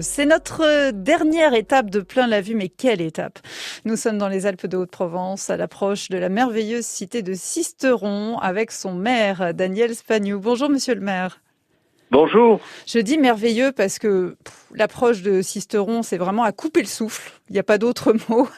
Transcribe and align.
C'est 0.00 0.26
notre 0.26 0.92
dernière 0.92 1.54
étape 1.54 1.90
de 1.90 1.98
plein 1.98 2.28
la 2.28 2.40
vue, 2.40 2.54
mais 2.54 2.68
quelle 2.68 3.00
étape? 3.00 3.40
Nous 3.84 3.96
sommes 3.96 4.16
dans 4.16 4.28
les 4.28 4.46
Alpes 4.46 4.68
de 4.68 4.76
Haute-Provence, 4.76 5.50
à 5.50 5.56
l'approche 5.56 6.08
de 6.08 6.16
la 6.16 6.28
merveilleuse 6.28 6.86
cité 6.86 7.22
de 7.22 7.34
Sisteron, 7.34 8.38
avec 8.38 8.70
son 8.70 8.94
maire, 8.94 9.52
Daniel 9.54 9.92
Spagnou. 9.96 10.38
Bonjour, 10.38 10.70
monsieur 10.70 10.94
le 10.94 11.00
maire. 11.00 11.40
Bonjour. 12.12 12.60
Je 12.86 13.00
dis 13.00 13.18
merveilleux 13.18 13.72
parce 13.72 13.98
que 13.98 14.36
l'approche 14.72 15.22
de 15.22 15.42
Sisteron, 15.42 16.04
c'est 16.04 16.16
vraiment 16.16 16.44
à 16.44 16.52
couper 16.52 16.82
le 16.82 16.86
souffle. 16.86 17.32
Il 17.50 17.54
n'y 17.54 17.58
a 17.58 17.64
pas 17.64 17.78
d'autre 17.78 18.14
mot. 18.28 18.48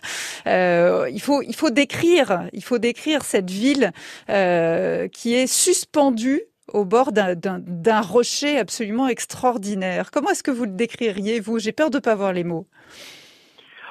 Euh, 0.46 1.08
il 1.10 1.22
faut, 1.22 1.40
il 1.40 1.54
faut 1.54 1.70
décrire, 1.70 2.48
il 2.52 2.62
faut 2.62 2.76
décrire 2.76 3.24
cette 3.24 3.50
ville 3.50 3.92
euh, 4.28 5.08
qui 5.08 5.32
est 5.34 5.46
suspendue 5.46 6.42
au 6.72 6.84
bord 6.84 7.12
d'un 7.12 8.00
rocher 8.00 8.58
absolument 8.58 9.08
extraordinaire. 9.08 10.10
Comment 10.10 10.30
est-ce 10.30 10.42
que 10.42 10.50
vous 10.50 10.64
le 10.64 10.72
décririez, 10.72 11.40
vous? 11.40 11.58
J'ai 11.58 11.72
peur 11.72 11.90
de 11.90 11.96
ne 11.96 12.00
pas 12.00 12.12
avoir 12.12 12.32
les 12.32 12.44
mots. 12.44 12.66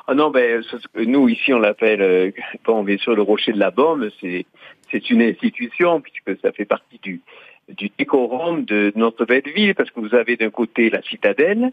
Ah 0.08 0.16
non, 0.16 0.32
ben, 0.32 0.64
nous, 0.96 1.30
ici, 1.30 1.54
on 1.54 1.60
l'appelle, 1.60 2.02
euh, 2.02 2.32
bon, 2.66 2.84
bien 2.84 2.98
sûr, 2.98 3.14
le 3.14 3.22
rocher 3.22 3.52
de 3.52 3.60
la 3.60 3.70
Baume, 3.70 4.10
c'est 4.22 5.10
une 5.12 5.22
institution, 5.22 6.02
puisque 6.02 6.42
ça 6.42 6.52
fait 6.52 6.66
partie 6.66 7.00
du, 7.04 7.22
du 7.68 7.92
décorum 7.96 8.66
de 8.66 8.92
notre 8.96 9.26
belle 9.26 9.50
ville, 9.56 9.76
parce 9.76 9.92
que 9.92 10.00
vous 10.00 10.16
avez 10.16 10.36
d'un 10.36 10.50
côté 10.50 10.90
la 10.90 11.04
citadelle, 11.04 11.72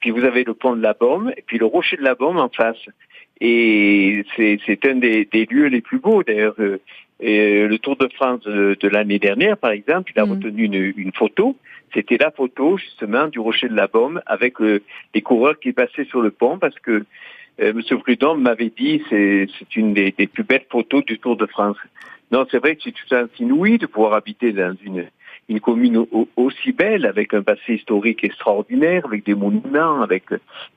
puis 0.00 0.10
vous 0.10 0.24
avez 0.24 0.42
le 0.42 0.54
pont 0.54 0.74
de 0.74 0.82
la 0.82 0.94
Baume, 0.94 1.32
et 1.36 1.42
puis 1.42 1.58
le 1.58 1.66
rocher 1.66 1.96
de 1.96 2.02
la 2.02 2.16
Baume 2.16 2.38
en 2.38 2.48
face. 2.48 2.84
Et 3.40 4.24
c'est 4.36 4.84
un 4.86 4.96
des, 4.96 5.24
des, 5.24 5.46
lieux 5.46 5.66
les 5.66 5.80
plus 5.80 5.98
beaux, 5.98 6.22
d'ailleurs. 6.22 6.54
Euh, 6.58 6.78
et 7.20 7.66
le 7.66 7.78
Tour 7.78 7.96
de 7.96 8.08
France 8.14 8.42
de, 8.42 8.88
l'année 8.88 9.18
dernière, 9.18 9.56
par 9.56 9.70
exemple, 9.70 10.12
il 10.14 10.20
a 10.20 10.26
mm. 10.26 10.30
retenu 10.30 10.64
une, 10.64 10.92
une 10.96 11.12
photo. 11.12 11.56
C'était 11.92 12.18
la 12.18 12.30
photo 12.30 12.76
justement 12.78 13.26
du 13.28 13.40
Rocher 13.40 13.68
de 13.68 13.74
la 13.74 13.88
Baume 13.88 14.22
avec 14.26 14.60
euh, 14.60 14.80
les 15.14 15.22
coureurs 15.22 15.58
qui 15.58 15.72
passaient 15.72 16.04
sur 16.04 16.20
le 16.20 16.30
pont 16.30 16.58
parce 16.58 16.78
que 16.78 17.04
euh, 17.60 17.72
M. 17.72 17.82
Prudhomme 17.98 18.42
m'avait 18.42 18.70
dit 18.70 19.02
c'est 19.10 19.48
c'est 19.58 19.76
une 19.76 19.92
des, 19.92 20.14
des, 20.16 20.26
plus 20.26 20.44
belles 20.44 20.66
photos 20.70 21.04
du 21.04 21.18
Tour 21.18 21.36
de 21.36 21.46
France. 21.46 21.76
Non, 22.30 22.46
c'est 22.50 22.58
vrai 22.58 22.76
que 22.76 22.82
c'est 22.84 22.92
tout 22.92 23.14
un 23.14 23.28
inouï 23.40 23.78
de 23.78 23.86
pouvoir 23.86 24.14
habiter 24.14 24.52
dans 24.52 24.74
une 24.84 25.06
une 25.50 25.60
commune 25.60 26.06
aussi 26.36 26.70
belle, 26.70 27.04
avec 27.04 27.34
un 27.34 27.42
passé 27.42 27.74
historique 27.74 28.22
extraordinaire, 28.22 29.04
avec 29.04 29.26
des 29.26 29.34
monuments, 29.34 30.00
avec 30.00 30.26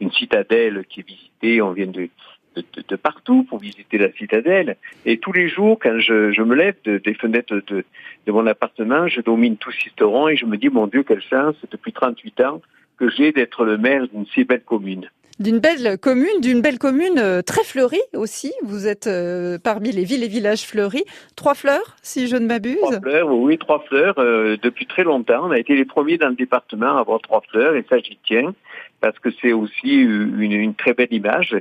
une 0.02 0.12
citadelle 0.12 0.84
qui 0.90 1.02
est 1.02 1.08
visitée. 1.08 1.62
On 1.62 1.74
vient 1.74 1.86
de 1.86 2.10
de, 2.56 2.96
partout 2.96 3.44
pour 3.44 3.60
visiter 3.60 3.98
la 3.98 4.12
citadelle. 4.14 4.78
Et 5.06 5.18
tous 5.18 5.32
les 5.32 5.50
jours, 5.50 5.78
quand 5.82 6.00
je, 6.00 6.42
me 6.42 6.56
lève 6.56 6.76
des 6.86 7.14
fenêtres 7.14 7.62
de, 7.68 7.84
mon 8.28 8.48
appartement, 8.48 9.08
je 9.08 9.22
domine 9.22 9.58
tout 9.58 9.72
Sisteron 9.72 10.30
et 10.30 10.36
je 10.36 10.46
me 10.46 10.58
dis, 10.58 10.70
mon 10.70 10.88
Dieu, 10.88 11.04
quelle 11.04 11.22
chance, 11.22 11.56
depuis 11.72 11.94
38 11.94 12.42
ans, 12.42 12.62
que 12.98 13.10
j'ai 13.10 13.32
d'être 13.32 13.66
le 13.66 13.78
maire 13.78 14.08
d'une 14.08 14.26
si 14.28 14.44
belle 14.44 14.64
commune. 14.64 15.10
D'une 15.40 15.60
belle 15.60 15.98
commune, 15.98 16.42
d'une 16.42 16.62
belle 16.62 16.78
commune 16.78 17.18
euh, 17.18 17.42
très 17.42 17.64
fleurie 17.64 18.02
aussi. 18.14 18.54
Vous 18.62 18.88
êtes 18.88 19.08
euh, 19.08 19.58
parmi 19.62 19.92
les 19.92 20.04
villes 20.04 20.24
et 20.24 20.28
villages 20.28 20.62
fleuris. 20.62 21.06
Trois 21.36 21.56
fleurs, 21.56 21.98
si 22.04 22.28
je 22.28 22.36
ne 22.36 22.46
m'abuse. 22.46 22.78
Trois 22.78 23.02
fleurs, 23.02 23.32
oui, 23.32 23.58
trois 23.58 23.84
fleurs. 23.88 24.20
Euh, 24.20 24.58
depuis 24.62 24.86
très 24.86 25.04
longtemps, 25.04 25.48
on 25.48 25.52
a 25.52 25.58
été 25.58 25.76
les 25.76 25.86
premiers 25.86 26.20
dans 26.20 26.30
le 26.30 26.36
département 26.36 26.98
à 26.98 27.00
avoir 27.00 27.20
trois 27.20 27.42
fleurs, 27.50 27.76
et 27.76 27.84
ça 27.90 27.98
j'y 27.98 28.20
tiens, 28.24 28.54
parce 29.02 29.18
que 29.18 29.30
c'est 29.42 29.54
aussi 29.54 29.96
une 29.96 30.76
très 30.76 30.94
belle 30.94 31.12
image 31.12 31.56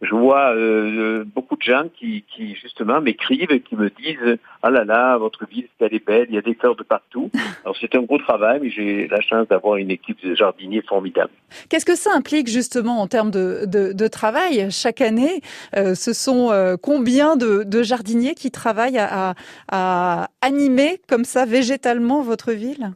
je 0.00 0.14
vois 0.14 0.54
euh, 0.54 1.24
beaucoup 1.24 1.56
de 1.56 1.62
gens 1.62 1.84
qui, 1.98 2.24
qui 2.34 2.54
justement 2.54 3.00
m'écrivent 3.00 3.50
et 3.50 3.60
qui 3.60 3.74
me 3.74 3.90
disent 3.90 4.38
ah 4.62 4.70
là 4.70 4.84
là 4.84 5.16
votre 5.18 5.46
ville 5.46 5.66
elle 5.80 5.94
est 5.94 6.04
belle 6.04 6.26
il 6.28 6.34
y 6.34 6.38
a 6.38 6.42
des 6.42 6.54
fleurs 6.54 6.76
de 6.76 6.84
partout 6.84 7.30
alors 7.64 7.76
c'est 7.80 7.94
un 7.96 8.02
gros 8.02 8.18
travail 8.18 8.60
mais 8.62 8.70
j'ai 8.70 9.08
la 9.08 9.20
chance 9.20 9.48
d'avoir 9.48 9.76
une 9.76 9.90
équipe 9.90 10.24
de 10.24 10.34
jardiniers 10.34 10.82
formidable 10.82 11.30
qu'est-ce 11.68 11.84
que 11.84 11.96
ça 11.96 12.10
implique 12.14 12.48
justement 12.48 13.00
en 13.00 13.08
termes 13.08 13.30
de, 13.30 13.64
de, 13.66 13.92
de 13.92 14.08
travail 14.08 14.70
chaque 14.70 15.00
année? 15.00 15.40
Euh, 15.76 15.94
ce 15.94 16.12
sont 16.12 16.50
euh, 16.50 16.76
combien 16.80 17.36
de, 17.36 17.62
de, 17.64 17.82
jardiniers 17.82 18.34
qui 18.34 18.50
travaillent 18.50 18.98
à, 18.98 19.34
à, 19.70 20.28
animer 20.42 21.00
comme 21.08 21.24
ça 21.24 21.44
végétalement 21.44 22.22
votre 22.22 22.52
ville? 22.52 22.92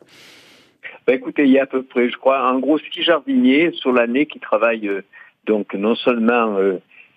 Ben, 1.06 1.14
écoutez 1.14 1.44
il 1.44 1.50
y 1.50 1.58
a 1.58 1.64
à 1.64 1.66
peu 1.66 1.82
près 1.82 2.08
je 2.08 2.16
crois 2.16 2.48
en 2.48 2.60
gros 2.60 2.78
six 2.78 3.02
jardiniers 3.02 3.72
sur 3.72 3.92
l'année 3.92 4.26
qui 4.26 4.38
travaillent 4.38 4.90
donc 5.46 5.74
non 5.74 5.96
seulement 5.96 6.56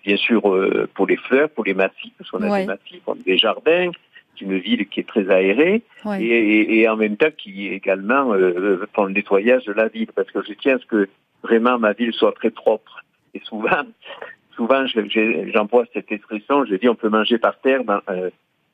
bien 0.06 0.16
sûr 0.16 0.48
euh, 0.48 0.88
pour 0.94 1.06
les 1.06 1.16
fleurs, 1.16 1.50
pour 1.50 1.64
les 1.64 1.74
massifs, 1.74 2.12
parce 2.16 2.30
qu'on 2.30 2.42
a 2.42 2.60
des 2.60 2.66
massifs, 2.66 3.02
on 3.06 3.14
a 3.14 3.24
des 3.26 3.36
jardins, 3.36 3.90
c'est 4.32 4.44
une 4.44 4.58
ville 4.58 4.86
qui 4.88 5.00
est 5.00 5.08
très 5.08 5.28
aérée, 5.28 5.82
et, 6.20 6.88
en 6.88 6.96
même 6.96 7.16
temps 7.16 7.32
qui 7.36 7.66
également 7.66 8.32
euh, 8.32 8.86
prend 8.92 9.04
le 9.04 9.12
nettoyage 9.12 9.64
de 9.64 9.72
la 9.72 9.88
ville, 9.88 10.08
parce 10.14 10.30
que 10.30 10.42
je 10.42 10.52
tiens 10.52 10.76
à 10.76 10.78
ce 10.78 10.86
que 10.86 11.08
vraiment 11.42 11.78
ma 11.78 11.92
ville 11.92 12.12
soit 12.12 12.32
très 12.32 12.50
propre. 12.50 13.02
Et 13.34 13.40
souvent, 13.44 13.82
souvent 14.56 14.86
j'emploie 14.86 15.84
cette 15.92 16.12
expression, 16.12 16.64
je 16.64 16.76
dis 16.76 16.88
on 16.88 16.94
peut 16.94 17.08
manger 17.08 17.38
par 17.38 17.58
terre 17.60 17.82
dans, 17.82 18.00
euh, 18.08 18.30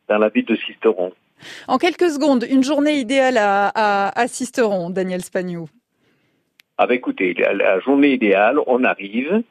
dans 0.08 0.18
la 0.18 0.28
ville 0.28 0.44
de 0.44 0.56
Sisteron. 0.56 1.12
En 1.66 1.78
quelques 1.78 2.10
secondes, 2.10 2.46
une 2.48 2.62
journée 2.62 2.98
idéale 2.98 3.38
à, 3.38 3.68
à, 3.74 4.20
à 4.20 4.28
Sisteron, 4.28 4.90
Daniel 4.90 5.22
Spagnou. 5.22 5.66
Ah 6.78 6.86
ben 6.86 6.94
écoutez, 6.94 7.34
la, 7.34 7.80
journée 7.80 8.12
idéale, 8.12 8.58
on 8.66 8.84
arrive, 8.84 9.42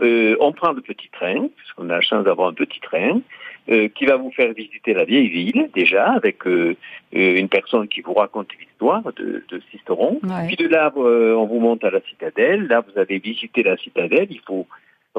euh, 0.00 0.36
on 0.40 0.52
prend 0.52 0.72
le 0.72 0.80
petit 0.80 1.08
train, 1.10 1.48
puisqu'on 1.56 1.90
a 1.90 1.94
la 1.94 2.00
chance 2.00 2.24
d'avoir 2.24 2.48
un 2.48 2.54
petit 2.54 2.80
train, 2.80 3.20
euh, 3.68 3.88
qui 3.88 4.06
va 4.06 4.16
vous 4.16 4.30
faire 4.30 4.52
visiter 4.52 4.94
la 4.94 5.04
vieille 5.04 5.28
ville, 5.28 5.68
déjà, 5.74 6.12
avec 6.12 6.46
euh, 6.46 6.76
une 7.12 7.48
personne 7.48 7.86
qui 7.88 8.00
vous 8.00 8.14
raconte 8.14 8.48
l'histoire 8.58 9.02
de, 9.16 9.44
de 9.48 9.62
Sisteron. 9.70 10.20
Puis 10.46 10.56
de 10.56 10.68
là, 10.68 10.92
on 10.96 11.46
vous 11.46 11.60
monte 11.60 11.84
à 11.84 11.90
la 11.90 12.00
citadelle. 12.02 12.66
Là, 12.66 12.80
vous 12.80 12.98
avez 12.98 13.18
visité 13.18 13.62
la 13.62 13.76
citadelle. 13.76 14.28
Il 14.30 14.40
faut 14.40 14.66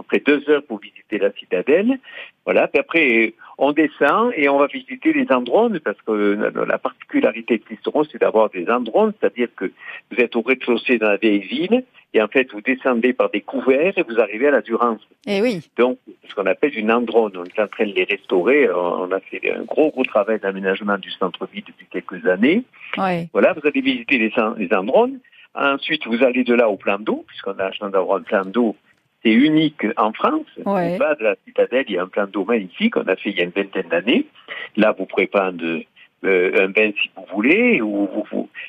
peu 0.02 0.20
près 0.20 0.20
deux 0.20 0.50
heures 0.50 0.64
pour 0.64 0.80
visiter 0.80 1.18
la 1.18 1.32
citadelle. 1.34 2.00
Voilà. 2.46 2.68
Puis 2.68 2.80
après, 2.80 3.34
on 3.58 3.72
descend 3.72 4.32
et 4.36 4.50
on 4.50 4.58
va 4.58 4.68
visiter 4.68 5.14
les 5.14 5.32
andrones 5.32 5.80
parce 5.80 6.02
que 6.02 6.52
la 6.68 6.78
particularité 6.78 7.58
de 7.58 7.64
Sisteron, 7.68 8.04
c'est 8.12 8.20
d'avoir 8.20 8.50
des 8.50 8.70
andrones, 8.70 9.14
c'est-à-dire 9.20 9.50
que 9.56 9.72
vous 10.12 10.18
êtes 10.18 10.36
au 10.36 10.42
rez-de-chaussée 10.42 10.98
dans 10.98 11.10
la 11.10 11.18
vieille 11.18 11.40
ville 11.40 11.84
et 12.14 12.22
en 12.22 12.28
fait, 12.28 12.52
vous 12.52 12.62
descendez 12.62 13.14
par 13.14 13.30
des 13.30 13.42
couverts 13.42 13.94
et 13.96 14.04
vous 14.04 14.20
arrivez 14.20 14.48
à 14.48 14.52
la 14.52 14.62
Durance. 14.62 15.02
Et 15.28 15.38
eh 15.38 15.42
oui. 15.42 15.62
Donc, 15.78 16.00
ce 16.28 16.34
qu'on 16.34 16.48
appelle 16.48 16.76
une 16.78 16.92
androne. 16.92 17.34
On 17.36 17.44
est 17.44 17.62
en 17.62 17.68
train 17.68 17.86
de 17.86 17.94
les 17.94 18.06
restaurer. 18.06 18.68
On 18.72 19.12
a 19.12 19.20
fait 19.20 19.54
un 19.54 19.64
gros, 19.64 19.92
gros 19.92 20.04
travail 20.04 20.40
d'aménagement 20.40 20.98
du 20.98 21.12
centre-ville 21.12 21.64
depuis 21.68 21.86
quelques 21.92 22.26
années. 22.26 22.64
Ouais. 22.98 23.30
Voilà, 23.32 23.54
vous 23.54 23.68
allez 23.68 23.82
visiter 23.82 24.18
les, 24.18 24.34
les 24.58 24.74
andrones. 24.76 25.20
Ensuite, 25.54 26.08
vous 26.08 26.24
allez 26.24 26.44
de 26.44 26.54
là 26.56 26.70
au 26.70 26.78
plan 26.78 26.98
d'eau, 26.98 27.26
puisqu'on 27.28 27.52
a 27.54 27.66
la 27.66 27.72
chance 27.72 27.92
d'avoir 27.92 28.20
un 28.20 28.24
plan 28.24 28.46
d'eau 28.46 28.76
c'est 29.24 29.32
unique 29.32 29.86
en 29.98 30.14
France. 30.14 30.48
Ouais. 30.66 30.96
Au 30.96 31.00
bas 31.00 31.16
de 31.16 31.24
la 31.24 31.36
citadelle, 31.46 31.86
il 31.88 31.96
y 31.96 31.98
a 31.98 32.04
un 32.04 32.08
plan 32.08 32.28
d'eau 32.28 32.46
magnifique 32.46 32.94
qu'on 32.94 33.08
a 33.08 33.16
fait 33.16 33.32
il 33.32 33.38
y 33.38 33.42
a 33.42 33.44
une 33.44 33.52
vingtaine 33.52 33.90
d'années. 33.90 34.26
Là, 34.78 34.96
vous 34.98 35.06
pourrez 35.06 35.28
prendre 35.28 35.64
euh, 36.26 36.66
un 36.66 36.70
bain 36.70 36.92
si 37.02 37.10
vous 37.16 37.26
voulez. 37.34 37.82
Ou, 37.82 38.08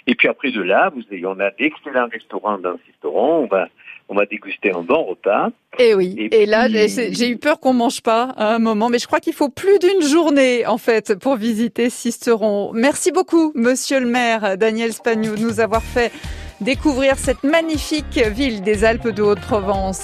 Et 0.07 0.15
puis 0.15 0.29
après 0.29 0.51
de 0.51 0.63
là, 0.63 0.91
vous 0.95 1.03
avez, 1.11 1.25
on 1.27 1.39
a 1.41 1.51
d'excellents 1.51 2.09
restaurants 2.11 2.59
dans 2.59 2.73
ce 2.73 2.87
restaurant. 2.93 3.41
On 3.41 3.47
va, 3.47 3.69
on 4.09 4.15
va 4.15 4.27
déguster 4.27 4.73
un 4.73 4.83
bon 4.83 5.05
repas. 5.05 5.51
Et 5.79 5.91
eh 5.91 5.95
oui. 5.95 6.29
Et, 6.33 6.47
là, 6.47 6.69
j'ai 6.69 7.31
eu 7.31 7.37
peur 7.37 7.61
qu'on 7.61 7.73
mange 7.73 8.03
pas 8.03 8.35
à 8.37 8.55
un 8.55 8.59
moment, 8.59 8.89
mais 8.89 8.99
je 8.99 9.07
crois 9.07 9.21
qu'il 9.21 9.35
faut 9.35 9.51
plus 9.51 9.79
d'une 9.79 10.03
journée 10.03 10.67
en 10.67 10.79
fait 10.79 11.17
pour 11.17 11.37
visiter 11.37 11.91
Sisteron. 11.91 12.73
Merci 12.75 13.13
beaucoup, 13.13 13.53
Monsieur 13.55 14.01
le 14.01 14.07
Maire 14.07 14.59
Daniel 14.59 14.93
Spagnou, 14.93 15.37
de 15.37 15.43
nous 15.43 15.61
avoir 15.61 15.83
fait 15.83 16.13
découvrir 16.61 17.17
cette 17.17 17.43
magnifique 17.43 18.19
ville 18.19 18.63
des 18.63 18.85
Alpes 18.85 19.09
de 19.09 19.23
Haute-Provence. 19.23 19.99